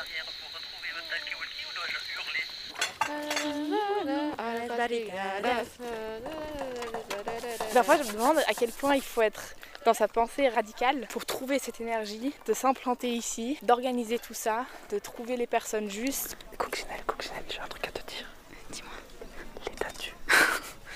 barrière 0.00 0.24
pour 0.40 0.48
retrouver 0.56 0.88
votre 0.94 1.08
talkie-walkie 1.10 1.64
ou 1.68 1.72
dois-je 1.76 1.96
hurler 2.14 2.44
Parfois, 7.74 7.96
je 7.96 8.02
me 8.04 8.12
demande 8.12 8.38
à 8.38 8.54
quel 8.54 8.70
point 8.70 8.96
il 8.96 9.02
faut 9.02 9.22
être 9.22 9.54
dans 9.84 9.94
sa 9.94 10.08
pensée 10.08 10.48
radicale 10.48 11.06
pour 11.10 11.26
trouver 11.26 11.58
cette 11.58 11.80
énergie, 11.80 12.32
de 12.46 12.52
s'implanter 12.52 13.10
ici, 13.10 13.58
d'organiser 13.62 14.18
tout 14.18 14.34
ça, 14.34 14.66
de 14.90 14.98
trouver 14.98 15.36
les 15.36 15.46
personnes 15.46 15.90
justes. 15.90 16.36
Coccinelle, 16.56 17.02
Coccinelle, 17.06 17.44
j'ai 17.48 17.60
un 17.60 17.68
truc 17.68 17.86
à 17.86 17.90
te 17.90 18.02
dire. 18.10 18.26
Dis-moi. 18.70 18.92
L'état 19.66 19.90
tu. 19.98 20.14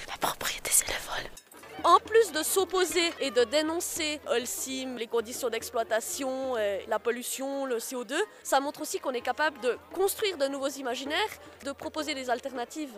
La 0.08 0.16
propriété, 0.20 0.70
c'est 0.72 0.88
le 0.88 0.94
vol. 1.06 1.30
En 1.84 1.98
plus 2.00 2.32
de 2.32 2.42
s'opposer 2.54 3.10
et 3.18 3.32
de 3.32 3.42
dénoncer 3.42 4.20
Holcim, 4.28 4.94
les 4.96 5.08
conditions 5.08 5.48
d'exploitation, 5.50 6.54
euh, 6.56 6.78
la 6.86 7.00
pollution, 7.00 7.66
le 7.66 7.78
CO2, 7.78 8.14
ça 8.44 8.60
montre 8.60 8.82
aussi 8.82 9.00
qu'on 9.00 9.10
est 9.10 9.20
capable 9.32 9.58
de 9.58 9.76
construire 9.92 10.36
de 10.36 10.46
nouveaux 10.46 10.68
imaginaires, 10.68 11.32
de 11.64 11.72
proposer 11.72 12.14
des 12.14 12.30
alternatives. 12.30 12.94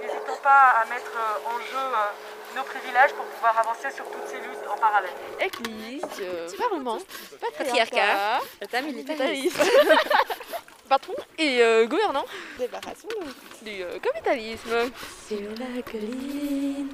N'hésitons 0.00 0.40
pas 0.42 0.82
à 0.82 0.84
mettre 0.86 1.12
euh, 1.16 1.48
en 1.54 1.58
jeu 1.60 1.76
euh, 1.76 2.56
nos 2.56 2.64
privilèges 2.64 3.12
pour 3.12 3.24
pouvoir 3.26 3.56
avancer 3.58 3.90
sur 3.94 4.04
toutes 4.06 4.26
ces 4.26 4.38
luttes 4.38 4.66
en 4.68 4.76
parallèle. 4.76 5.10
Église, 5.40 6.02
euh, 6.20 6.48
Parlement, 6.58 6.98
Patriarcat, 7.40 8.40
totalitarisme, 8.60 9.60
patron 10.88 11.14
et 11.38 11.62
euh, 11.62 11.86
gouvernant. 11.86 12.24
Débarrassons-nous 12.58 13.26
du 13.62 13.82
euh, 13.82 13.98
capitalisme. 13.98 14.90
Sur 15.28 15.50
la 15.58 15.82
colline, 15.82 16.88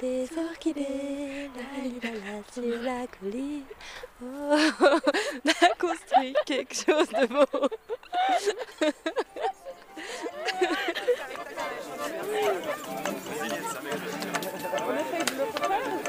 des 0.00 0.28
orchidées, 0.50 1.50
la, 1.54 2.10
la, 2.10 2.14
la, 2.14 2.42
sur 2.52 2.82
la 2.82 3.06
colline. 3.06 3.62
On 4.22 5.50
a 5.50 5.74
construit 5.78 6.34
quelque 6.46 6.74
chose 6.74 7.08
de 7.08 7.26
beau. 7.26 7.68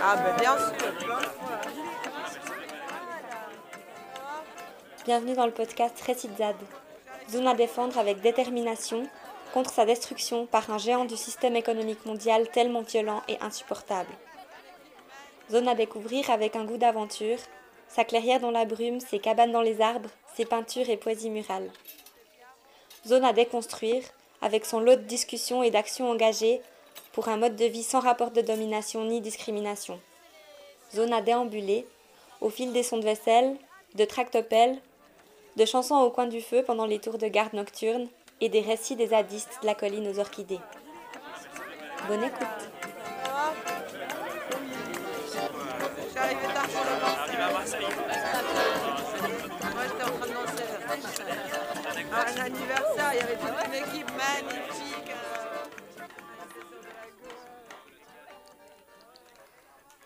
Ah 0.01 0.15
ben 0.17 0.35
bien 0.39 0.57
sûr. 0.57 0.75
Bienvenue 5.05 5.35
dans 5.35 5.45
le 5.45 5.51
podcast 5.51 5.99
Récitzade. 6.01 6.55
Zone 7.29 7.47
à 7.47 7.53
défendre 7.55 7.97
avec 7.97 8.21
détermination 8.21 9.07
contre 9.55 9.71
sa 9.71 9.85
destruction 9.85 10.47
par 10.47 10.69
un 10.69 10.77
géant 10.77 11.05
du 11.05 11.15
système 11.15 11.55
économique 11.55 12.05
mondial 12.05 12.49
tellement 12.49 12.81
violent 12.81 13.21
et 13.29 13.37
insupportable. 13.39 14.11
Zone 15.49 15.69
à 15.69 15.75
découvrir 15.75 16.29
avec 16.29 16.57
un 16.57 16.65
goût 16.65 16.75
d'aventure, 16.75 17.37
sa 17.87 18.03
clairière 18.03 18.41
dans 18.41 18.51
la 18.51 18.65
brume, 18.65 18.99
ses 18.99 19.19
cabanes 19.19 19.53
dans 19.53 19.61
les 19.61 19.79
arbres, 19.79 20.09
ses 20.35 20.43
peintures 20.43 20.89
et 20.89 20.97
poésies 20.97 21.29
murales. 21.29 21.71
Zone 23.07 23.23
à 23.23 23.31
déconstruire 23.31 24.03
avec 24.41 24.65
son 24.65 24.81
lot 24.81 24.97
de 24.97 25.03
discussions 25.03 25.63
et 25.63 25.71
d'actions 25.71 26.11
engagées 26.11 26.59
pour 27.13 27.29
un 27.29 27.37
mode 27.37 27.55
de 27.55 27.63
vie 27.63 27.83
sans 27.83 28.01
rapport 28.01 28.31
de 28.31 28.41
domination 28.41 29.05
ni 29.05 29.21
discrimination. 29.21 30.01
Zone 30.93 31.13
à 31.13 31.21
déambuler 31.21 31.87
au 32.41 32.49
fil 32.49 32.73
des 32.73 32.83
sons 32.83 32.97
de 32.97 33.05
vaisselle, 33.05 33.55
de 33.93 34.03
tractopelles, 34.03 34.81
de 35.55 35.63
chansons 35.63 35.95
au 35.95 36.09
coin 36.09 36.27
du 36.27 36.41
feu 36.41 36.61
pendant 36.61 36.85
les 36.85 36.99
tours 36.99 37.17
de 37.17 37.27
garde 37.27 37.53
nocturnes 37.53 38.09
et 38.41 38.49
des 38.49 38.61
récits 38.61 38.95
des 38.95 39.07
zadistes 39.07 39.59
de 39.61 39.67
la 39.67 39.75
colline 39.75 40.07
aux 40.07 40.19
orchidées. 40.19 40.59
Bonne 42.07 42.23
écoute. 42.23 42.47
Un 52.11 52.41
anniversaire, 52.41 53.11
il 53.13 53.17
y 53.17 53.21
avait 53.21 53.35
toute 53.35 53.65
une 53.67 53.73
équipe 53.73 54.11
magnifique. 54.15 55.11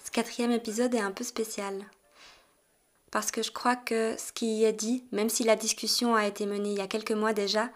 Ce 0.04 0.12
quatrième 0.12 0.52
épisode 0.52 0.96
est 0.96 1.00
un 1.00 1.12
peu 1.12 1.24
spécial. 1.24 1.86
Parce 3.12 3.32
que 3.32 3.44
je 3.44 3.52
crois 3.52 3.76
que 3.76 4.16
ce 4.18 4.32
qui 4.32 4.60
y 4.60 4.66
est 4.66 4.74
dit, 4.74 5.04
même 5.12 5.30
si 5.30 5.44
la 5.44 5.56
discussion 5.56 6.16
a 6.16 6.26
été 6.26 6.46
menée 6.46 6.72
il 6.72 6.78
y 6.78 6.82
a 6.82 6.88
quelques 6.88 7.12
mois 7.12 7.34
déjà, 7.34 7.70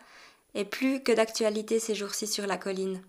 est 0.55 0.65
plus 0.65 1.01
que 1.01 1.11
d'actualité 1.11 1.79
ces 1.79 1.95
jours-ci 1.95 2.27
sur 2.27 2.47
la 2.47 2.57
colline. 2.57 3.01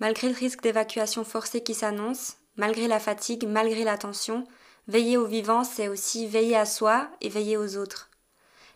Malgré 0.00 0.28
le 0.28 0.34
risque 0.34 0.62
d'évacuation 0.62 1.24
forcée 1.24 1.62
qui 1.62 1.74
s'annonce, 1.74 2.36
malgré 2.56 2.88
la 2.88 3.00
fatigue, 3.00 3.46
malgré 3.48 3.84
la 3.84 3.98
tension, 3.98 4.46
veiller 4.86 5.16
aux 5.16 5.26
vivants, 5.26 5.64
c'est 5.64 5.88
aussi 5.88 6.26
veiller 6.26 6.56
à 6.56 6.66
soi 6.66 7.08
et 7.20 7.28
veiller 7.28 7.56
aux 7.56 7.76
autres. 7.76 8.10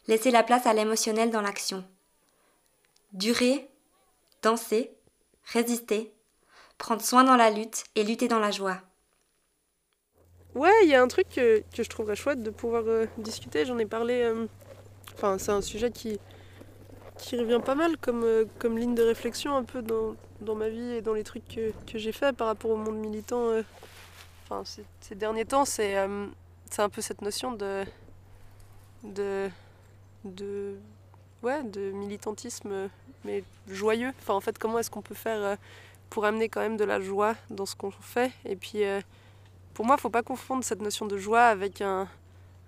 Laisser 0.09 0.31
la 0.31 0.43
place 0.43 0.67
à 0.67 0.75
l'émotionnel 0.75 1.31
dans 1.31 1.43
l'action. 1.43 1.85
Durer, 3.13 3.69
danser, 4.43 4.91
résister, 5.45 6.13
prendre 6.79 7.03
soin 7.03 7.25
dans 7.25 7.37
la 7.37 7.51
lutte 7.51 7.85
et 7.95 8.03
lutter 8.03 8.27
dans 8.27 8.41
la 8.41 8.51
joie. 8.51 8.81
Ouais, 10.55 10.73
il 10.83 10.89
y 10.89 10.95
a 10.95 11.03
un 11.03 11.09
truc 11.09 11.29
que, 11.29 11.63
je 11.73 11.89
trouverais 11.89 12.17
chouette 12.17 12.43
de 12.43 12.51
pouvoir 12.51 12.83
euh, 12.87 13.07
discuter. 13.19 13.65
J'en 13.65 13.79
ai 13.79 13.87
parlé. 13.87 14.23
euh, 14.23 14.47
Enfin, 15.15 15.39
c'est 15.39 15.53
un 15.53 15.61
sujet 15.61 15.91
qui, 15.91 16.19
qui 17.19 17.39
revient 17.39 17.61
pas 17.65 17.75
mal 17.75 17.97
comme, 17.99 18.25
euh, 18.25 18.45
comme 18.59 18.79
ligne 18.79 18.95
de 18.95 19.03
réflexion 19.03 19.57
un 19.57 19.65
peu 19.65 19.83
dans, 19.83 20.15
dans 20.41 20.55
ma 20.55 20.69
vie 20.69 20.93
et 20.93 21.03
dans 21.03 21.15
les 21.15 21.25
trucs 21.25 21.47
que, 21.49 21.73
que 21.91 21.99
j'ai 21.99 22.13
fait 22.13 22.35
par 22.35 22.47
rapport 22.49 22.71
au 22.71 22.77
monde 22.77 22.97
militant. 22.99 23.49
euh. 23.51 23.63
Enfin, 24.49 24.63
ces, 25.01 25.15
derniers 25.15 25.45
temps, 25.45 25.65
c'est 25.65 25.97
euh, 25.99 26.27
un 26.79 26.89
peu 26.89 27.01
cette 27.01 27.23
notion 27.23 27.53
de. 27.53 27.85
de. 29.05 29.49
de. 30.25 30.75
ouais, 31.43 31.63
de 31.63 31.91
militantisme, 31.93 32.89
mais 33.25 33.45
joyeux. 33.69 34.13
Enfin, 34.21 34.35
en 34.35 34.41
fait, 34.41 34.59
comment 34.59 34.79
est-ce 34.79 34.91
qu'on 34.91 35.03
peut 35.03 35.15
faire 35.15 35.41
euh, 35.43 35.57
pour 36.11 36.25
amener 36.25 36.49
quand 36.49 36.61
même 36.61 36.77
de 36.77 36.85
la 36.85 37.01
joie 37.01 37.35
dans 37.51 37.67
ce 37.67 37.77
qu'on 37.77 37.91
fait? 37.91 38.33
Et 38.45 38.57
puis. 38.57 38.85
euh, 38.85 39.01
pour 39.75 39.87
moi, 39.87 39.97
faut 39.97 40.11
pas 40.11 40.23
confondre 40.23 40.63
cette 40.63 40.83
notion 40.83 41.07
de 41.07 41.17
joie 41.17 41.45
avec 41.45 41.81
un, 41.81 42.07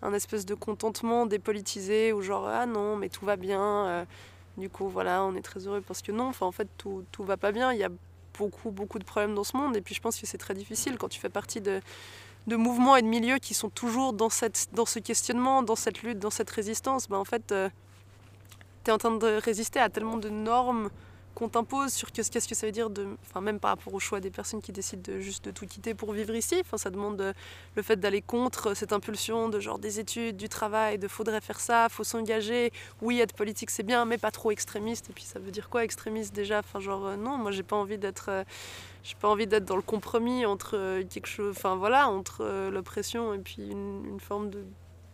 un 0.00 0.15
espèce 0.15 0.47
de 0.47 0.54
contentement 0.54 1.27
dépolitisé 1.27 2.15
où 2.15 2.22
genre 2.22 2.49
ah 2.49 2.65
non 2.65 2.97
mais 2.97 3.10
tout 3.10 3.27
va 3.27 3.37
bien. 3.37 4.06
Du 4.56 4.69
coup 4.69 4.88
voilà 4.88 5.25
on 5.25 5.34
est 5.34 5.42
très 5.42 5.66
heureux 5.66 5.81
parce 5.81 6.03
que 6.03 6.12
non. 6.12 6.32
En 6.41 6.53
fait 6.53 6.69
tout 6.78 7.04
tout 7.12 7.25
va 7.25 7.37
pas 7.37 7.53
bien. 7.53 7.72
Il 7.72 7.78
y 7.78 7.84
a 7.84 7.91
beaucoup 8.38 8.70
beaucoup 8.70 8.98
de 8.98 9.04
problèmes 9.04 9.34
dans 9.34 9.44
ce 9.44 9.56
monde 9.56 9.76
et 9.76 9.81
puis 9.81 9.94
je 9.94 10.00
pense 10.00 10.19
que 10.20 10.26
c'est 10.26 10.38
très 10.38 10.54
difficile 10.54 10.97
quand 10.98 11.09
tu 11.09 11.20
fais 11.20 11.28
partie 11.28 11.60
de 11.60 11.81
mouvements 12.48 12.97
et 12.97 13.03
de 13.03 13.06
milieux 13.06 13.38
qui 13.38 13.54
sont 13.54 13.70
toujours 13.70 14.12
dans 14.12 14.31
cette 14.31 14.69
dans 14.72 14.87
ce 14.87 14.98
questionnement, 14.98 15.62
dans 15.62 15.76
cette 15.76 16.03
lutte, 16.03 16.19
dans 16.19 16.31
cette 16.31 16.50
résistance. 16.50 17.09
Ben 17.09 17.19
en 17.19 17.25
fait 17.25 17.54
tu 18.84 18.91
es 18.91 18.92
en 18.92 18.98
train 18.98 19.16
de 19.16 19.41
résister 19.42 19.81
à 19.81 19.88
tellement 19.88 20.19
de 20.19 20.28
normes 20.28 20.91
qu'on 21.34 21.49
t'impose 21.49 21.93
sur 21.93 22.12
qu'est-ce 22.12 22.31
que 22.49 22.55
ça 22.55 22.67
veut 22.67 22.72
dire 22.72 22.89
enfin 23.22 23.41
même 23.41 23.61
par 23.61 23.71
rapport 23.71 23.93
au 23.93 24.00
choix 24.00 24.21
des 24.21 24.31
personnes 24.31 24.62
qui 24.62 24.72
décident 24.72 25.03
de 25.03 25.21
juste 25.21 25.45
de 25.45 25.50
tout 25.50 25.67
quitter 25.67 25.95
pour 25.95 26.12
vivre 26.12 26.34
ici. 26.34 26.56
Enfin 26.61 26.77
ça 26.77 26.91
demande 26.91 27.21
euh, 27.21 27.33
le 27.77 27.83
fait 27.83 27.97
d'aller 27.97 28.22
contre 28.22 28.75
cette 28.75 28.93
impulsion 28.93 29.49
de 29.49 29.61
genre 29.61 29.78
des 29.78 30.00
études 30.00 30.37
du 30.37 30.49
travail 30.49 30.99
de 30.99 31.09
faudrait 31.09 31.41
faire 31.41 31.61
ça 31.61 31.89
faut 31.91 32.05
s'engager. 32.05 32.72
Oui 33.03 33.21
être 33.21 33.34
politique 33.34 33.71
c'est 33.71 33.83
bien 33.83 34.05
mais 34.05 34.19
pas 34.19 34.31
trop 34.31 34.50
extrémiste. 34.50 35.11
Et 35.11 35.12
puis 35.12 35.25
ça 35.25 35.39
veut 35.39 35.50
dire 35.50 35.69
quoi 35.69 35.84
extrémiste 35.84 36.34
déjà? 36.34 36.61
Enfin 36.61 36.81
genre 36.81 37.06
euh, 37.06 37.17
non 37.17 37.37
moi 37.37 37.51
j'ai 37.51 37.62
pas 37.62 37.77
envie 37.77 37.99
d'être 37.99 38.27
euh, 38.28 38.45
j'ai 39.05 39.16
pas 39.16 39.28
envie 39.28 39.47
d'être 39.47 39.66
dans 39.66 39.77
le 39.77 39.83
compromis 39.83 40.47
entre 40.47 40.77
euh, 40.78 41.05
quelque 41.05 41.27
chose 41.27 41.55
enfin 41.55 41.77
voilà 41.77 42.09
entre 42.09 42.39
euh, 42.41 42.71
l'oppression 42.71 43.34
et 43.34 43.39
puis 43.39 43.71
une, 43.71 44.19
forme 44.19 44.51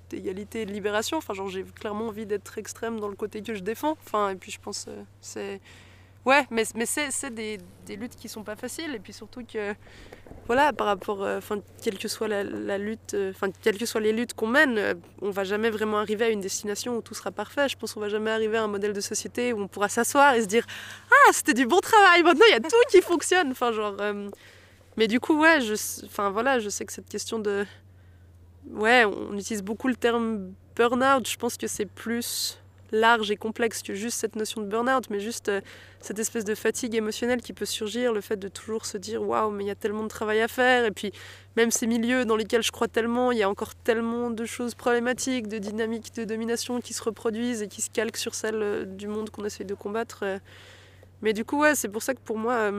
d'égalité 0.09 0.63
et 0.63 0.67
de 0.67 0.73
libération. 0.73 1.19
Enfin 1.19 1.35
genre 1.35 1.49
j'ai 1.49 1.65
clairement 1.65 2.07
envie 2.07 2.25
d'être 2.25 2.57
extrême 2.57 3.01
dans 3.01 3.09
le 3.09 3.17
côté 3.17 3.43
que 3.43 3.55
je 3.55 3.63
défends. 3.63 3.97
Enfin 4.07 4.31
et 4.31 4.37
puis 4.37 4.53
je 4.53 4.61
pense 4.61 4.87
euh, 4.89 5.03
c'est 5.21 5.61
Ouais, 6.27 6.47
mais, 6.51 6.65
c'est 6.85 7.35
des, 7.35 7.59
luttes 7.97 8.17
qui 8.17 8.29
sont 8.29 8.43
pas 8.43 8.57
faciles. 8.57 8.95
Et 8.95 8.99
puis 8.99 9.13
surtout 9.13 9.43
que, 9.45 9.75
voilà, 10.47 10.73
par 10.73 10.87
rapport, 10.87 11.23
euh, 11.25 11.39
enfin, 11.39 11.61
quelle 11.83 11.99
que 11.99 12.09
soit 12.09 12.29
la, 12.29 12.79
lutte, 12.79 13.15
euh, 13.15 13.31
enfin, 13.31 13.49
quelles 13.63 13.79
que 13.79 13.87
soient 13.87 14.03
les 14.03 14.13
luttes 14.13 14.35
qu'on 14.35 14.47
mène, 14.47 14.77
euh, 14.79 14.95
on 15.23 15.31
va 15.31 15.45
jamais 15.45 15.71
vraiment 15.71 15.99
arriver 15.99 16.27
à 16.27 16.29
une 16.29 16.41
destination 16.41 16.97
où 16.97 17.03
tout 17.03 17.15
sera 17.15 17.31
parfait. 17.31 17.69
Je 17.69 17.77
pense 17.77 17.95
qu'on 17.95 18.01
va 18.01 18.11
jamais 18.11 18.31
arriver 18.31 18.59
à 18.59 18.65
un 18.65 18.69
modèle 18.69 18.93
de 18.93 19.01
société 19.01 19.55
où 19.55 19.63
on 19.63 19.69
pourra 19.69 19.89
s'asseoir 19.89 20.35
et 20.35 20.43
se 20.43 20.47
dire 20.47 20.67
Ah, 21.11 21.33
c'était 21.33 21.55
du 21.55 21.67
bon 21.67 21.81
travail, 21.81 22.23
maintenant 22.23 22.45
il 22.49 22.53
y 22.53 22.57
a 22.57 22.61
tout 22.61 22.77
qui 22.91 23.01
fonctionne. 23.01 23.51
Enfin, 23.53 23.73
genre. 23.73 23.97
euh, 24.01 24.29
Mais 24.99 25.09
du 25.09 25.21
coup, 25.21 25.41
ouais, 25.41 25.63
je, 25.63 25.75
voilà, 26.31 26.59
je 26.59 26.69
sais 26.69 26.85
que 26.85 26.93
cette 26.93 27.09
question 27.09 27.39
de. 27.39 27.65
Ouais, 28.69 29.07
on 29.07 29.39
utilise 29.39 29.63
beaucoup 29.63 29.89
le 29.89 29.97
terme 29.97 30.53
burn-out. 30.77 31.27
Je 31.27 31.37
pense 31.37 31.57
que 31.57 31.67
c'est 31.67 31.87
plus 31.87 32.60
large 32.93 33.31
et 33.31 33.37
complexe 33.37 33.83
que 33.83 33.95
juste 33.95 34.19
cette 34.19 34.37
notion 34.37 34.61
de 34.61 34.67
burn-out, 34.67 35.11
mais 35.11 35.21
juste 35.21 35.49
euh, 35.49 35.61
cette 36.01 36.19
espèce 36.19 36.45
de 36.45 36.55
fatigue 36.55 36.95
émotionnelle 36.95 37.41
qui 37.41 37.53
peut 37.53 37.65
surgir, 37.65 38.13
le 38.13 38.21
fait 38.21 38.37
de 38.37 38.49
toujours 38.49 38.87
se 38.87 38.99
dire 38.99 39.23
waouh, 39.23 39.51
mais 39.51 39.65
il 39.65 39.67
y 39.67 39.71
a 39.71 39.75
tellement 39.75 40.03
de 40.03 40.09
travail 40.09 40.41
à 40.41 40.49
faire, 40.49 40.85
et 40.85 40.91
puis 40.91 41.13
même 41.57 41.71
ces 41.71 41.87
milieux 41.87 42.25
dans 42.25 42.37
lesquels 42.37 42.63
je 42.63 42.73
crois 42.73 42.89
tellement, 42.89 43.33
il 43.33 43.39
y 43.39 43.43
a 43.43 43.49
encore 43.49 43.75
tellement 43.75 44.31
de 44.31 44.45
choses 44.45 44.75
problématiques, 44.75 45.49
de 45.49 45.59
dynamiques 45.59 46.15
de 46.15 46.25
domination 46.25 46.81
qui 46.81 46.95
se 46.95 47.03
reproduisent 47.03 47.63
et 47.63 47.69
qui 47.69 47.83
se 47.83 47.91
calquent 47.91 48.17
sur 48.17 48.35
celles 48.35 48.63
euh, 48.63 48.85
du 48.85 49.07
monde 49.07 49.31
qu'on 49.31 49.45
essaye 49.45 49.67
de 49.67 49.75
combattre. 49.75 50.21
euh. 50.23 50.39
Mais 51.23 51.33
du 51.33 51.45
coup, 51.45 51.61
ouais, 51.61 51.75
c'est 51.75 51.89
pour 51.89 52.03
ça 52.03 52.15
que 52.15 52.21
pour 52.21 52.39
moi, 52.39 52.73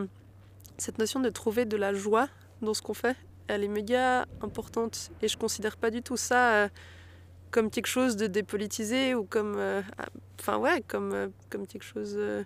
cette 0.79 0.97
notion 0.97 1.19
de 1.19 1.29
trouver 1.29 1.65
de 1.65 1.77
la 1.77 1.93
joie 1.93 2.27
dans 2.63 2.73
ce 2.73 2.81
qu'on 2.81 2.95
fait, 2.95 3.15
elle 3.47 3.63
est 3.63 3.67
méga 3.67 4.25
importante, 4.41 5.11
et 5.21 5.27
je 5.27 5.37
considère 5.37 5.77
pas 5.77 5.91
du 5.91 6.01
tout 6.01 6.17
ça. 6.17 6.69
Comme 7.51 7.69
quelque 7.69 7.87
chose 7.87 8.15
de 8.15 8.27
dépolitisé 8.27 9.13
ou 9.15 9.23
comme. 9.25 9.55
euh, 9.57 9.81
Enfin, 10.39 10.57
ouais, 10.57 10.81
comme, 10.87 11.13
euh, 11.13 11.27
comme 11.49 11.67
quelque 11.67 11.83
chose. 11.83 12.15
euh, 12.17 12.43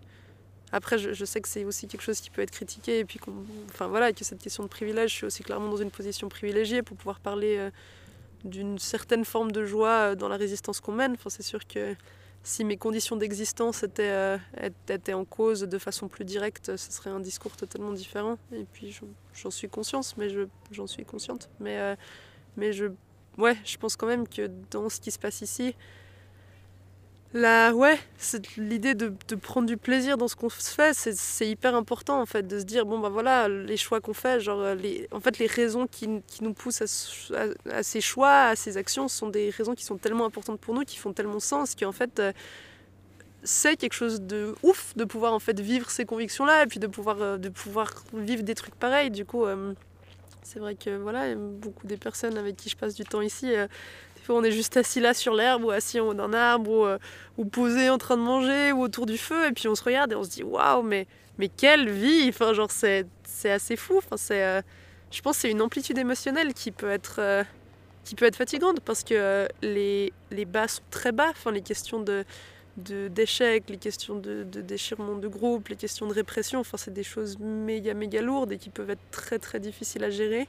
Après, 0.72 0.98
je, 0.98 1.24
sais 1.26 1.40
que 1.40 1.48
c'est 1.48 1.64
aussi 1.64 1.88
quelque 1.88 2.02
chose 2.02 2.20
qui 2.20 2.30
peut 2.30 2.42
être 2.42 2.52
critiqué, 2.52 3.00
et 3.00 3.06
puis. 3.06 3.20
Enfin, 3.70 3.88
voilà, 3.88 4.12
que 4.12 4.24
cette 4.26 4.42
question 4.42 4.64
de 4.64 4.68
privilège, 4.68 5.12
je 5.12 5.16
suis 5.16 5.26
aussi 5.26 5.44
clairement 5.44 5.70
dans 5.70 5.78
une 5.78 5.92
position 5.92 6.28
privilégiée 6.28 6.82
pour 6.82 6.98
pouvoir 6.98 7.20
parler 7.22 7.70
d'une 8.44 8.78
certaine 8.80 9.24
forme 9.26 9.52
de 9.52 9.66
joie 9.66 10.16
dans 10.16 10.28
la 10.28 10.38
résistance 10.38 10.82
qu'on 10.82 10.92
mène. 10.92 11.14
Enfin, 11.14 11.30
c'est 11.30 11.44
sûr 11.44 11.66
que 11.66 11.96
si 12.44 12.64
mes 12.64 12.78
conditions 12.78 13.16
d'existence 13.16 13.82
étaient, 13.84 14.38
étaient- 14.90 15.14
en 15.14 15.26
cause 15.26 15.62
de 15.62 15.78
façon 15.80 16.08
plus 16.08 16.26
directe, 16.26 16.76
ce 16.76 16.92
serait 16.92 17.10
un 17.10 17.20
discours 17.22 17.56
totalement 17.56 17.92
différent. 17.94 18.38
Et 18.52 18.66
puis 18.72 18.96
j'en- 19.34 19.50
suis 19.52 19.70
consciente, 19.70 20.14
mais 20.18 20.30
je, 20.30 20.42
j'en 20.72 20.86
suis 20.86 21.06
consciente. 21.06 21.50
Mais, 21.60 21.96
mais 22.58 22.72
je, 22.74 22.86
ouais, 23.38 23.58
je 23.66 23.78
pense 23.78 23.96
quand 23.96 24.08
même 24.08 24.28
que 24.28 24.50
dans 24.72 24.90
ce 24.90 25.00
qui 25.00 25.12
se 25.12 25.20
passe 25.20 25.42
ici, 25.42 25.76
ouais, 27.34 28.00
l'idée 28.58 28.96
de, 28.96 29.14
prendre 29.36 29.68
du 29.68 29.78
plaisir 29.78 30.18
dans 30.18 30.28
ce 30.28 30.36
qu'on 30.36 30.50
se 30.50 30.74
fait, 30.74 30.94
c'est, 30.94 31.48
hyper 31.48 31.76
important 31.76 32.22
en 32.22 32.26
fait, 32.26 32.44
de 32.48 32.60
se 32.60 32.64
dire 32.64 32.86
bon 32.86 33.00
ben 33.00 33.10
voilà, 33.10 33.50
les 33.50 33.78
choix 33.78 34.00
qu'on 34.00 34.14
fait, 34.14 34.40
genre 34.40 34.62
euh, 34.62 34.76
les, 34.76 35.08
en 35.12 35.20
fait 35.20 35.38
les 35.40 35.48
raisons 35.48 35.88
qui, 35.88 36.08
qui 36.28 36.44
nous 36.44 36.54
poussent 36.54 36.82
à, 36.82 36.88
ce- 36.88 37.34
à- 37.34 37.78
à 37.80 37.84
ces 37.84 38.02
choix, 38.02 38.46
à 38.46 38.56
ces 38.56 38.78
actions, 38.78 39.08
sont 39.08 39.28
des 39.30 39.50
raisons 39.50 39.76
qui 39.76 39.84
sont 39.84 39.98
tellement 39.98 40.26
importantes 40.26 40.60
pour 40.62 40.74
nous, 40.74 40.84
qui 40.84 40.98
font 40.98 41.14
tellement 41.14 41.40
sens, 41.42 41.76
qu'en 41.76 41.92
fait 41.92 42.20
euh, 42.20 42.32
c'est 43.44 43.76
quelque 43.76 43.94
chose 43.94 44.22
de 44.22 44.56
ouf 44.64 44.96
de 44.96 45.04
pouvoir 45.04 45.34
en 45.34 45.40
fait 45.40 45.60
vivre 45.60 45.90
ces 45.92 46.06
convictions 46.06 46.46
là 46.46 46.64
et 46.64 46.68
puis 46.68 46.80
de 46.80 46.88
pouvoir 46.88 47.22
euh, 47.22 47.38
de 47.38 47.50
pouvoir 47.50 47.92
vivre 48.14 48.44
des 48.44 48.56
trucs 48.56 48.76
pareils. 48.76 49.12
Du 49.12 49.26
coup 49.26 49.46
c'est 50.46 50.60
vrai 50.60 50.76
que 50.76 50.96
voilà 50.98 51.34
beaucoup 51.36 51.86
des 51.88 51.98
personnes 51.98 52.38
avec 52.38 52.56
qui 52.56 52.70
je 52.70 52.78
passe 52.78 52.94
du 52.96 53.04
temps 53.04 53.22
ici 53.22 53.54
euh, 53.56 53.68
des 54.16 54.22
fois 54.22 54.36
on 54.36 54.44
est 54.44 54.52
juste 54.52 54.78
assis 54.78 55.00
là 55.00 55.14
sur 55.14 55.34
l'herbe 55.34 55.64
ou 55.66 55.72
assis 55.72 56.00
en 56.00 56.08
haut 56.08 56.14
d'un 56.14 56.34
arbre 56.34 56.70
ou, 56.72 56.86
euh, 56.86 56.98
posé 57.52 57.90
en 57.90 57.98
train 57.98 58.16
de 58.18 58.22
manger 58.22 58.72
ou 58.72 58.82
autour 58.82 59.06
du 59.06 59.18
feu 59.18 59.48
et 59.48 59.52
puis 59.52 59.68
on 59.68 59.76
se 59.76 59.84
regarde 59.84 60.12
et 60.12 60.16
on 60.16 60.24
se 60.24 60.30
dit 60.30 60.44
waouh 60.44 60.84
mais 60.84 61.08
mais 61.38 61.50
quelle 61.50 61.90
vie! 61.90 62.28
Enfin 62.30 62.54
genre 62.54 62.72
c'est 62.72 63.06
assez 63.44 63.76
fou. 63.76 63.98
Enfin 63.98 64.16
c'est 64.18 64.42
euh, 64.44 64.62
je 65.12 65.22
pense 65.22 65.36
que 65.36 65.42
c'est 65.42 65.52
une 65.52 65.62
amplitude 65.62 65.98
émotionnelle 65.98 66.54
qui 66.54 66.72
peut 66.72 66.90
être 66.90 67.16
euh, 67.20 67.44
qui 68.06 68.16
peut 68.16 68.26
être 68.26 68.36
fatigante 68.38 68.80
parce 68.82 69.04
que 69.04 69.48
les, 69.62 70.14
les 70.32 70.46
bas 70.46 70.68
sont 70.68 70.84
très 70.92 71.12
bas. 71.12 71.30
Enfin 71.32 71.52
les 71.52 71.62
questions 71.62 72.00
de- 72.00 72.24
d'échecs, 72.78 73.70
les 73.70 73.78
questions 73.78 74.16
de, 74.16 74.44
de 74.44 74.62
déchirement 74.62 75.16
de 75.16 75.28
groupe, 75.28 75.70
les 75.70 75.76
questions 75.76 76.08
de 76.08 76.14
répression, 76.14 76.60
enfin 76.60 76.78
c'est 76.78 76.94
des 76.94 77.04
choses 77.04 77.38
méga 77.40 77.94
méga 77.94 78.22
lourdes 78.22 78.52
et 78.52 78.58
qui 78.58 78.70
peuvent 78.70 78.90
être 78.90 79.12
très 79.12 79.40
très 79.40 79.60
difficiles 79.60 80.04
à 80.04 80.10
gérer. 80.10 80.48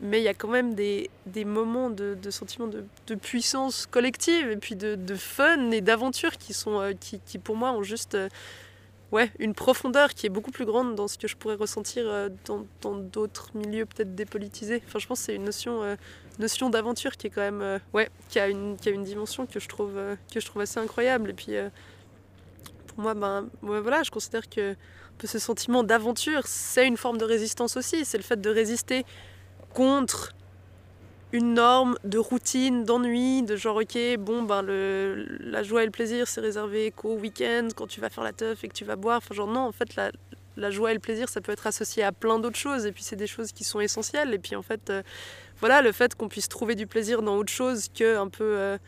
Mais 0.00 0.20
il 0.20 0.24
y 0.24 0.28
a 0.28 0.34
quand 0.34 0.48
même 0.48 0.74
des, 0.74 1.10
des 1.26 1.44
moments 1.44 1.88
de, 1.88 2.18
de 2.20 2.30
sentiment 2.30 2.66
de, 2.66 2.84
de 3.06 3.14
puissance 3.14 3.86
collective 3.86 4.50
et 4.50 4.56
puis 4.56 4.74
de, 4.74 5.14
fun 5.14 5.70
et 5.70 5.80
d'aventure 5.80 6.38
qui 6.38 6.52
sont 6.54 6.80
euh, 6.80 6.92
qui, 6.92 7.20
qui 7.20 7.38
pour 7.38 7.54
moi 7.54 7.70
ont 7.70 7.84
juste 7.84 8.16
euh, 8.16 8.28
ouais, 9.12 9.30
une 9.38 9.54
profondeur 9.54 10.14
qui 10.14 10.26
est 10.26 10.30
beaucoup 10.30 10.50
plus 10.50 10.64
grande 10.64 10.96
dans 10.96 11.06
ce 11.06 11.18
que 11.18 11.28
je 11.28 11.36
pourrais 11.36 11.54
ressentir 11.54 12.04
euh, 12.06 12.30
dans 12.46 12.66
dans 12.80 12.96
d'autres 12.96 13.50
milieux 13.54 13.86
peut-être 13.86 14.14
dépolitisés. 14.16 14.82
Enfin 14.86 14.98
je 14.98 15.06
pense 15.06 15.20
que 15.20 15.26
c'est 15.26 15.36
une 15.36 15.44
notion 15.44 15.84
euh, 15.84 15.94
notion 16.38 16.70
d'aventure 16.70 17.16
qui 17.16 17.26
est 17.28 17.30
quand 17.30 17.40
même 17.40 17.62
euh, 17.62 17.78
ouais 17.92 18.08
qui 18.28 18.38
a 18.38 18.48
une 18.48 18.76
qui 18.76 18.88
a 18.88 18.92
une 18.92 19.04
dimension 19.04 19.46
que 19.46 19.60
je 19.60 19.68
trouve 19.68 19.96
euh, 19.96 20.16
que 20.32 20.40
je 20.40 20.46
trouve 20.46 20.62
assez 20.62 20.78
incroyable. 20.78 21.30
Et 21.30 21.34
puis 21.34 21.56
euh, 21.56 21.68
pour 22.88 23.00
moi 23.00 23.14
ben 23.14 23.48
voilà 23.62 24.02
je 24.02 24.10
considère 24.10 24.48
que 24.48 24.76
ce 25.24 25.38
sentiment 25.38 25.84
d'aventure 25.84 26.42
c'est 26.46 26.86
une 26.86 26.96
forme 26.96 27.18
de 27.18 27.24
résistance 27.24 27.76
aussi. 27.76 28.04
C'est 28.04 28.18
le 28.18 28.24
fait 28.24 28.40
de 28.40 28.50
résister 28.50 29.04
contre 29.72 30.32
une 31.32 31.54
norme 31.54 31.96
de 32.04 32.18
routine 32.18 32.84
d'ennui 32.84 33.42
de 33.42 33.56
genre 33.56 33.76
ok 33.76 33.98
bon 34.18 34.42
ben 34.42 34.60
le 34.62 35.26
la 35.40 35.62
joie 35.62 35.82
et 35.82 35.86
le 35.86 35.92
plaisir 35.92 36.28
c'est 36.28 36.42
réservé 36.42 36.90
qu'au 36.90 37.14
week-end 37.14 37.68
quand 37.74 37.86
tu 37.86 38.00
vas 38.00 38.10
faire 38.10 38.24
la 38.24 38.32
teuf 38.32 38.64
et 38.64 38.68
que 38.68 38.74
tu 38.74 38.84
vas 38.84 38.96
boire. 38.96 39.18
Enfin 39.18 39.34
genre 39.34 39.48
non 39.48 39.60
en 39.60 39.72
fait 39.72 39.96
la 39.96 40.10
la 40.56 40.70
joie 40.70 40.90
et 40.90 40.94
le 40.94 41.00
plaisir, 41.00 41.28
ça 41.28 41.40
peut 41.40 41.52
être 41.52 41.66
associé 41.66 42.02
à 42.02 42.12
plein 42.12 42.38
d'autres 42.38 42.58
choses, 42.58 42.86
et 42.86 42.92
puis 42.92 43.02
c'est 43.02 43.16
des 43.16 43.26
choses 43.26 43.52
qui 43.52 43.64
sont 43.64 43.80
essentielles. 43.80 44.34
Et 44.34 44.38
puis 44.38 44.56
en 44.56 44.62
fait, 44.62 44.90
euh, 44.90 45.02
voilà, 45.60 45.82
le 45.82 45.92
fait 45.92 46.14
qu'on 46.14 46.28
puisse 46.28 46.48
trouver 46.48 46.74
du 46.74 46.86
plaisir 46.86 47.22
dans 47.22 47.36
autre 47.36 47.52
chose 47.52 47.88
que 47.88 48.16
un 48.16 48.28
peu 48.28 48.44
euh, 48.44 48.78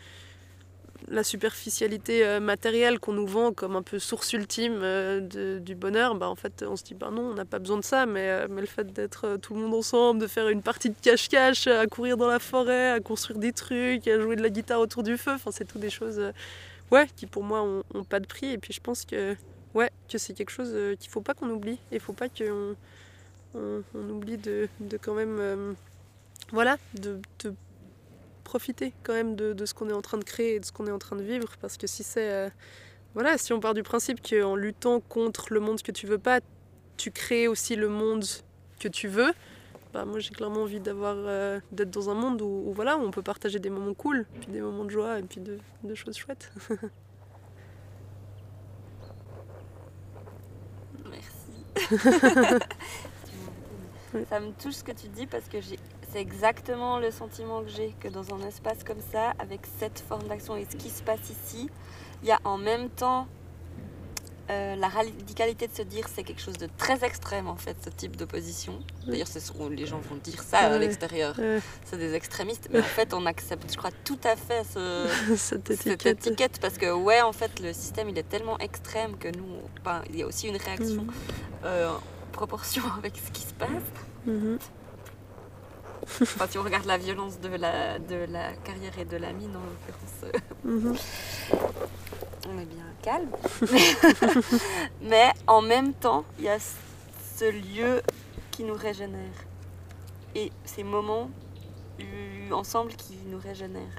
la 1.09 1.25
superficialité 1.25 2.25
euh, 2.25 2.41
matérielle 2.41 2.99
qu'on 2.99 3.13
nous 3.13 3.27
vend 3.27 3.53
comme 3.53 3.77
un 3.77 3.83
peu 3.83 3.99
source 3.99 4.33
ultime 4.33 4.81
du 5.29 5.75
bonheur, 5.75 6.15
bah 6.15 6.29
en 6.29 6.35
fait, 6.35 6.65
on 6.69 6.77
se 6.77 6.85
dit, 6.85 6.95
bah 6.95 7.11
non, 7.11 7.31
on 7.31 7.35
n'a 7.35 7.45
pas 7.45 7.59
besoin 7.59 7.79
de 7.79 7.85
ça, 7.85 8.07
mais, 8.07 8.47
mais 8.49 8.61
le 8.61 8.67
fait 8.67 8.93
d'être 8.93 9.37
tout 9.37 9.55
le 9.55 9.61
monde 9.61 9.75
ensemble, 9.75 10.21
de 10.21 10.27
faire 10.27 10.49
une 10.49 10.63
partie 10.63 10.91
de 10.91 10.97
cache-cache, 11.01 11.67
à 11.67 11.87
courir 11.87 12.17
dans 12.17 12.29
la 12.29 12.39
forêt, 12.39 12.91
à 12.91 13.01
construire 13.01 13.39
des 13.39 13.53
trucs, 13.53 14.07
à 14.09 14.21
jouer 14.21 14.37
de 14.37 14.43
la 14.43 14.51
guitare 14.51 14.81
autour 14.81 15.03
du 15.03 15.17
feu, 15.17 15.33
enfin, 15.33 15.51
c'est 15.53 15.67
tout 15.67 15.79
des 15.79 15.91
choses, 15.91 16.21
ouais, 16.91 17.07
qui 17.17 17.27
pour 17.27 17.43
moi 17.43 17.63
ont, 17.63 17.83
ont 17.95 18.05
pas 18.05 18.21
de 18.21 18.27
prix. 18.27 18.51
Et 18.53 18.59
puis 18.59 18.73
je 18.73 18.81
pense 18.81 19.05
que 19.05 19.37
ouais, 19.75 19.91
que 20.09 20.19
c'est 20.19 20.33
quelque 20.35 20.51
chose 20.51 20.71
euh, 20.73 20.97
qu'il 20.97 21.11
faut 21.11 21.21
pas 21.21 21.35
qu'on 21.35 21.51
oublie. 21.51 21.79
Et 21.93 21.99
faut 21.99 22.13
pas 22.13 22.29
qu'on 22.29 22.77
on, 23.55 24.09
oublie 24.11 24.39
de, 24.39 24.69
quand 25.03 25.15
même, 25.15 25.37
euh, 25.39 25.73
voilà, 26.53 26.79
de, 26.95 27.21
de 27.41 27.55
profiter 28.45 28.93
quand 29.03 29.13
même 29.13 29.37
de, 29.37 29.67
ce 29.67 29.75
qu'on 29.75 29.89
est 29.89 29.95
en 29.95 30.03
train 30.03 30.19
de 30.19 30.25
créer 30.25 30.57
et 30.57 30.61
de 30.61 30.65
ce 30.65 30.73
qu'on 30.73 30.87
est 30.87 30.93
en 30.93 30.99
train 30.99 31.17
de 31.17 31.23
vivre. 31.23 31.57
Parce 31.61 31.77
que 31.77 31.87
si 31.87 32.03
c'est, 32.03 32.33
euh, 32.33 32.49
voilà, 33.15 33.39
si 33.39 33.53
on 33.53 33.61
part 33.61 33.75
du 33.75 33.83
principe 33.83 34.21
qu'en 34.27 34.57
luttant 34.57 35.01
contre 35.01 35.53
le 35.53 35.61
monde 35.61 35.83
que 35.83 35.93
tu 35.93 36.07
veux 36.07 36.19
pas, 36.19 36.41
tu 36.97 37.11
crées 37.11 37.49
aussi 37.49 37.77
le 37.77 37.89
monde 37.89 38.25
que 38.79 38.89
tu 38.89 39.09
veux. 39.09 39.33
Bah, 39.93 40.05
moi 40.05 40.19
j'ai 40.19 40.31
clairement 40.31 40.63
envie 40.63 40.81
d'avoir 40.81 41.17
d'être 41.71 41.91
dans 41.91 42.11
un 42.11 42.15
monde 42.15 42.43
où, 42.43 42.73
voilà 42.75 42.99
on 42.99 43.13
peut 43.13 43.23
partager 43.23 43.61
des 43.61 43.71
moments 43.71 43.95
cool 43.95 44.27
puis 44.41 44.49
des 44.49 44.61
moments 44.61 44.85
de 44.85 44.91
joie 44.91 45.21
et 45.21 45.23
puis 45.23 45.41
de 45.41 45.95
choses 45.95 46.17
chouettes 46.17 46.51
Ça 54.31 54.39
me 54.39 54.53
touche 54.53 54.75
ce 54.75 54.85
que 54.85 54.93
tu 54.93 55.09
dis 55.09 55.27
parce 55.27 55.45
que 55.49 55.57
c'est 55.61 56.21
exactement 56.21 57.01
le 57.01 57.11
sentiment 57.11 57.63
que 57.63 57.69
j'ai 57.69 57.95
que 57.99 58.07
dans 58.09 58.33
un 58.33 58.47
espace 58.47 58.85
comme 58.85 59.01
ça, 59.13 59.33
avec 59.41 59.63
cette 59.81 59.99
forme 60.09 60.29
d'action 60.29 60.57
et 60.57 60.67
ce 60.71 60.77
qui 60.77 60.89
se 60.91 61.03
passe 61.03 61.31
ici, 61.31 61.69
il 62.23 62.29
y 62.29 62.33
a 62.33 62.39
en 62.45 62.57
même 62.57 62.89
temps 62.91 63.27
euh, 64.51 64.77
la 64.77 64.89
radicalité 64.89 65.67
de 65.67 65.75
se 65.75 65.83
dire 65.83 66.07
c'est 66.15 66.23
quelque 66.23 66.41
chose 66.43 66.59
de 66.59 66.69
très 66.79 67.03
extrême 67.03 67.49
en 67.49 67.57
fait 67.57 67.77
ce 67.83 67.91
type 67.91 68.15
d'opposition. 68.17 68.79
D'ailleurs 69.07 69.27
c'est 69.27 69.41
ce 69.41 69.53
où 69.53 69.69
les 69.69 69.87
gens 69.87 69.99
vont 69.99 70.17
dire 70.17 70.43
ça 70.45 70.59
à 70.59 70.79
l'extérieur. 70.79 71.35
C'est 71.85 71.97
des 71.97 72.15
extrémistes, 72.15 72.69
mais 72.71 72.81
en 72.81 72.83
fait 72.85 73.15
on 73.15 73.27
accepte, 73.27 73.73
je 73.73 73.77
crois, 73.77 73.91
tout 74.05 74.19
à 74.23 74.37
fait 74.37 74.63
ce, 74.73 75.09
cette 75.37 75.75
cette 75.75 76.07
étiquette. 76.07 76.61
parce 76.61 76.77
que 76.79 76.93
ouais 76.93 77.23
en 77.23 77.33
fait 77.33 77.59
le 77.59 77.73
système 77.73 78.11
il 78.11 78.19
est 78.19 78.29
tellement 78.29 78.59
extrême 78.61 79.17
que 79.17 79.29
nous 79.29 79.49
il 80.11 80.19
y 80.19 80.23
a 80.23 80.27
aussi 80.27 80.47
une 80.47 80.57
réaction 80.59 81.03
Mhm. 81.03 81.11
Euh, 81.65 81.91
en 81.91 82.01
proportion 82.33 82.83
avec 82.99 83.17
ce 83.17 83.31
qui 83.31 83.43
se 83.43 83.55
passe. 83.55 83.69
Mhm. 84.27 84.59
enfin, 86.23 86.47
si 86.51 86.59
on 86.59 86.63
regarde 86.63 86.87
la 86.87 86.99
violence 86.99 87.39
de 87.41 87.49
la, 87.49 87.99
de 87.99 88.15
la 88.29 88.53
carrière 88.57 88.99
et 88.99 89.05
de 89.05 89.17
la 89.17 89.33
mine 89.33 89.55
en 89.57 89.61
l'occurrence 89.61 90.25
euh, 90.25 90.39
Mhm. 90.65 90.97
on 92.49 92.59
est 92.59 92.67
bien 92.67 92.85
calme. 93.03 93.31
Mais 95.03 95.31
en 95.47 95.63
même 95.63 95.93
temps 95.95 96.25
il 96.39 96.45
y 96.45 96.49
a 96.49 96.59
ce- 96.59 97.51
lieu 97.51 98.03
qui 98.51 98.65
nous 98.65 98.75
régénère. 98.75 99.35
Et 100.35 100.51
ces 100.65 100.83
moments 100.85 101.29
euh, 102.01 102.51
ensemble 102.53 102.93
qui 102.95 103.17
nous 103.27 103.39
régénèrent. 103.39 103.99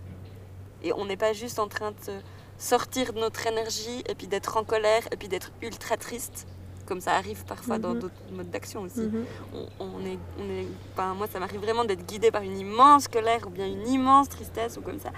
Et 0.84 0.92
on 0.94 1.06
n'est 1.06 1.18
pas 1.18 1.34
juste 1.34 1.60
en 1.60 1.68
train 1.68 1.92
de 1.92 2.22
sortir 2.58 3.14
de 3.14 3.20
notre 3.20 3.46
énergie 3.48 4.04
et 4.08 4.16
puis 4.16 4.28
d'être 4.28 4.58
en 4.58 4.64
colère 4.64 5.04
et 5.12 5.18
puis 5.18 5.28
d'être 5.28 5.52
ultra 5.62 5.98
triste 5.98 6.48
comme 6.86 7.02
ça 7.02 7.14
arrive 7.16 7.44
parfois 7.46 7.78
dans 7.80 7.94
Mhm. 7.94 8.00
d'autres 8.00 8.22
modes 8.32 8.50
d'action 8.52 8.82
aussi 8.84 9.02
Mhm. 9.02 9.26
on, 9.54 9.86
on 9.86 10.06
est, 10.06 10.20
on 10.40 10.50
est 10.50 10.68
enfin, 10.94 11.14
moi 11.16 11.28
ça 11.28 11.40
m'arrive 11.40 11.62
vraiment 11.62 11.84
d'être 11.86 12.06
guidée 12.06 12.32
par 12.32 12.42
une 12.44 12.58
immense 12.58 13.08
colère 13.08 13.48
ou 13.48 13.50
bien 13.50 13.68
une 13.68 13.88
immense 13.88 14.30
tristesse 14.30 14.78
ou 14.78 14.82
comme 14.82 15.00
ça 15.00 15.12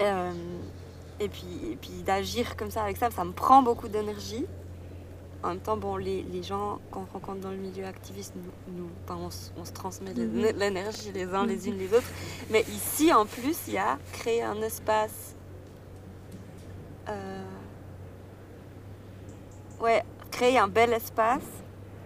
Euh, 0.00 0.32
et 1.20 1.28
puis, 1.28 1.46
et 1.70 1.76
puis 1.76 2.02
d'agir 2.04 2.56
comme 2.56 2.70
ça 2.70 2.82
avec 2.82 2.96
ça 2.96 3.10
ça 3.12 3.24
me 3.24 3.30
prend 3.32 3.62
beaucoup 3.62 3.86
d'énergie 3.86 4.44
en 5.44 5.48
même 5.50 5.60
temps 5.60 5.76
bon 5.76 5.96
les, 5.96 6.22
les 6.24 6.42
gens 6.42 6.80
qu'on 6.90 7.04
rencontre 7.12 7.38
dans 7.40 7.50
le 7.50 7.56
milieu 7.58 7.84
activiste 7.86 8.32
nous, 8.66 8.88
on, 9.08 9.30
se- 9.30 9.50
on 9.56 9.64
se 9.64 9.72
transmet 9.72 10.12
Mhm. 10.14 10.58
l'énergie 10.58 11.12
les 11.12 11.26
uns 11.32 11.46
les 11.46 11.68
unes 11.68 11.78
les 11.78 11.92
autres 11.94 12.10
mais 12.50 12.62
ici 12.62 13.12
en 13.12 13.24
plus 13.26 13.56
il 13.68 13.74
y 13.74 13.78
a 13.78 13.98
créer 14.14 14.42
un 14.42 14.60
espace 14.62 15.36
euh, 17.08 17.42
ouais 19.80 20.02
créer 20.34 20.58
un 20.58 20.68
bel 20.68 20.92
espace 20.92 21.48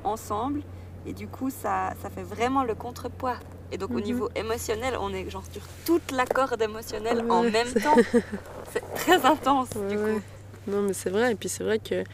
ensemble 0.04 0.60
et 1.06 1.12
du 1.12 1.26
coup 1.26 1.50
ça, 1.50 1.94
ça 2.02 2.10
fait 2.10 2.22
vraiment 2.22 2.62
le 2.64 2.74
contrepoids 2.74 3.38
et 3.72 3.76
donc 3.78 3.90
au 3.90 4.00
Mhm. 4.00 4.04
niveau 4.04 4.28
émotionnel 4.34 4.94
on 5.00 5.12
est 5.12 5.28
genre 5.30 5.44
sur 5.52 5.62
toute 5.86 6.10
la 6.12 6.26
corde 6.26 6.60
émotionnelle 6.62 7.24
en 7.30 7.42
même 7.42 7.72
temps 7.84 7.96
c'est 8.72 8.84
très 8.94 9.24
intense 9.24 9.70
Ouais, 9.76 9.88
du 9.90 9.96
ouais. 9.96 10.14
coup 10.14 10.20
Non, 10.66 10.82
mais 10.82 10.92
c'est 10.92 11.10
vrai. 11.10 11.32
Et 11.32 11.34
puis 11.34 11.48
c'est 11.48 11.64
vrai 11.64 11.78
que 11.78 12.04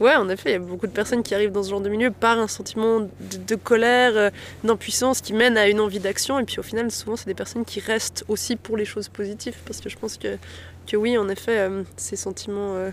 Ouais, 0.00 0.14
en 0.14 0.28
effet, 0.28 0.50
il 0.50 0.52
y 0.52 0.54
a 0.54 0.60
beaucoup 0.60 0.86
de 0.86 0.92
personnes 0.92 1.24
qui 1.24 1.34
arrivent 1.34 1.50
dans 1.50 1.64
ce 1.64 1.70
genre 1.70 1.80
de 1.80 1.88
milieu 1.88 2.12
par 2.12 2.38
un 2.38 2.46
sentiment 2.46 3.00
de, 3.00 3.08
de 3.48 3.54
colère, 3.56 4.12
euh, 4.16 4.30
d'impuissance 4.62 5.20
qui 5.20 5.32
mène 5.32 5.58
à 5.58 5.66
une 5.68 5.80
envie 5.80 5.98
d'action. 5.98 6.38
Et 6.38 6.44
puis 6.44 6.60
au 6.60 6.62
final, 6.62 6.88
souvent, 6.92 7.16
c'est 7.16 7.26
des 7.26 7.34
personnes 7.34 7.64
qui 7.64 7.80
restent 7.80 8.24
aussi 8.28 8.54
pour 8.54 8.76
les 8.76 8.84
choses 8.84 9.08
positives. 9.08 9.56
Parce 9.66 9.80
que 9.80 9.88
je 9.88 9.98
pense 9.98 10.16
que, 10.16 10.38
que 10.86 10.96
oui, 10.96 11.18
en 11.18 11.28
effet, 11.28 11.58
euh, 11.58 11.82
ces 11.96 12.14
sentiments, 12.14 12.74
euh, 12.76 12.90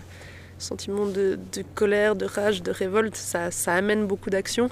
sentiments 0.58 1.06
de, 1.06 1.38
de 1.52 1.64
colère, 1.74 2.16
de 2.16 2.24
rage, 2.24 2.62
de 2.62 2.70
révolte, 2.70 3.16
ça, 3.16 3.50
ça 3.50 3.74
amène 3.74 4.06
beaucoup 4.06 4.30
d'action. 4.30 4.70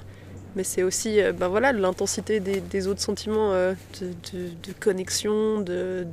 Mais 0.55 0.63
c'est 0.63 0.83
aussi 0.83 1.21
euh, 1.21 1.33
ben 1.33 1.49
voilà, 1.49 1.73
l'intensité 1.73 2.39
des, 2.39 2.87
autres 2.87 3.01
sentiments 3.01 3.51
euh, 3.53 3.73
de, 4.01 4.71
connexion, 4.79 5.59
de, 5.59 6.07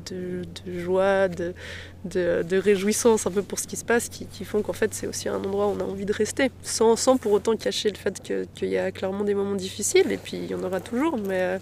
joie, 0.67 1.29
de, 1.29 2.57
réjouissance 2.57 3.26
un 3.26 3.31
peu 3.31 3.43
pour 3.43 3.61
ce 3.61 3.69
qui 3.69 3.76
se 3.76 3.85
passe 3.85 4.09
qui, 4.09 4.45
font 4.45 4.62
qu'en 4.62 4.73
fait 4.73 4.93
c'est 4.95 5.07
aussi 5.07 5.29
un 5.29 5.37
endroit 5.37 5.69
où 5.69 5.76
on 5.79 5.81
a 5.81 5.85
envie 5.85 6.07
de 6.07 6.12
rester 6.12 6.50
sans, 6.62 6.97
pour 7.17 7.33
autant 7.33 7.57
cacher 7.57 7.91
le 7.91 7.97
fait 7.97 8.21
qu'il 8.52 8.69
y 8.69 8.79
a 8.79 8.91
clairement 8.91 9.23
des 9.23 9.35
moments 9.35 9.55
difficiles 9.55 10.11
et 10.11 10.17
puis 10.17 10.38
il 10.38 10.50
y 10.50 10.55
en 10.55 10.62
aura 10.64 10.81
toujours 10.81 11.17
mais, 11.17 11.41
euh, 11.41 11.59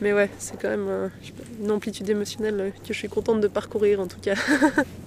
mais 0.00 0.12
ouais 0.12 0.30
c'est 0.38 0.60
quand 0.60 0.70
même 0.70 1.10
une 1.60 1.70
amplitude 1.72 2.08
émotionnelle 2.08 2.72
que 2.86 2.94
je 2.94 2.98
suis 2.98 3.08
contente 3.08 3.40
de 3.40 3.48
parcourir 3.48 4.00
en 4.00 4.06
tout 4.06 4.20
cas. 4.20 4.36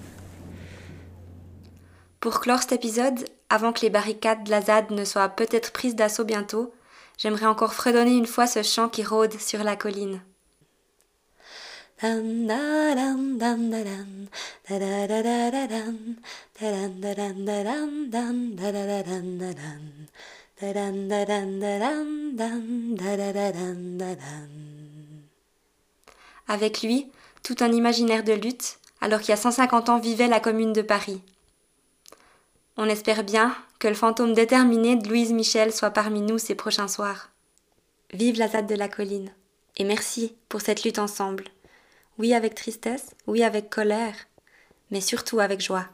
Pour 2.20 2.40
clore 2.40 2.62
cet 2.62 2.72
épisode, 2.72 3.28
avant 3.48 3.72
que 3.72 3.82
les 3.82 3.90
barricades 3.90 4.42
de 4.44 4.50
la 4.50 4.60
ZAD 4.60 4.90
ne 4.90 5.04
soient 5.04 5.28
peut-être 5.28 5.72
prises 5.72 5.94
d'assaut 5.94 6.24
bientôt, 6.24 6.74
j'aimerais 7.16 7.46
encore 7.46 7.74
fredonner 7.74 8.16
une 8.16 8.26
fois 8.26 8.48
ce 8.48 8.62
chant 8.62 8.88
qui 8.88 9.04
rôde 9.04 9.38
sur 9.38 9.62
la 9.62 9.76
colline. 9.76 10.20
Avec 26.48 26.82
lui, 26.82 27.06
tout 27.44 27.56
un 27.60 27.72
imaginaire 27.72 28.24
de 28.24 28.32
lutte, 28.32 28.78
alors 29.00 29.20
qu'il 29.20 29.30
y 29.30 29.32
a 29.32 29.36
150 29.36 29.88
ans 29.88 29.98
vivait 30.00 30.28
la 30.28 30.40
commune 30.40 30.72
de 30.72 30.82
Paris. 30.82 31.20
On 32.80 32.88
espère 32.88 33.24
bien 33.24 33.56
que 33.80 33.88
le 33.88 33.94
fantôme 33.94 34.34
déterminé 34.34 34.94
de 34.94 35.08
Louise 35.08 35.32
Michel 35.32 35.72
soit 35.72 35.90
parmi 35.90 36.20
nous 36.20 36.38
ces 36.38 36.54
prochains 36.54 36.86
soirs. 36.86 37.30
Vive 38.12 38.38
la 38.38 38.46
ZAD 38.46 38.68
de 38.68 38.76
la 38.76 38.88
colline. 38.88 39.32
Et 39.78 39.84
merci 39.84 40.36
pour 40.48 40.60
cette 40.60 40.84
lutte 40.84 41.00
ensemble. 41.00 41.42
Oui 42.18 42.34
avec 42.34 42.54
tristesse, 42.54 43.16
oui 43.26 43.42
avec 43.42 43.68
colère, 43.68 44.14
mais 44.92 45.00
surtout 45.00 45.40
avec 45.40 45.60
joie. 45.60 45.86